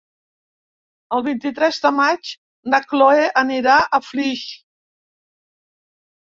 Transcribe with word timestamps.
El 1.17 1.23
vint-i-tres 1.27 1.77
de 1.83 1.91
maig 1.97 2.31
na 2.75 2.79
Chloé 2.87 3.27
anirà 3.43 3.77
a 3.83 4.01
Flix. 4.09 4.43